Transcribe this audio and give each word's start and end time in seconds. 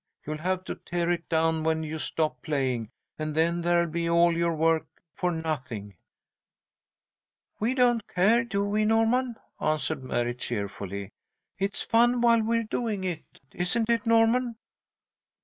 You'll 0.25 0.39
have 0.39 0.63
to 0.63 0.73
tear 0.73 1.11
it 1.11 1.29
down 1.29 1.63
when 1.63 1.83
you 1.83 1.99
stop 1.99 2.41
playing, 2.41 2.89
and 3.19 3.35
then 3.35 3.61
there'll 3.61 3.85
be 3.85 4.09
all 4.09 4.35
your 4.35 4.55
work 4.55 4.87
for 5.13 5.31
nothing." 5.31 5.95
"We 7.59 7.75
don't 7.75 8.07
care, 8.07 8.43
do 8.43 8.63
we, 8.65 8.83
Norman?" 8.83 9.35
answered 9.59 10.03
Mary, 10.03 10.33
cheerfully. 10.33 11.11
"It's 11.59 11.83
fun 11.83 12.19
while 12.19 12.41
we're 12.41 12.63
doing 12.63 13.03
it, 13.03 13.25
isn't 13.53 13.91
it, 13.91 14.07
Norman?" 14.07 14.55